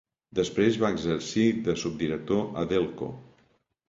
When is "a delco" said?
2.63-3.11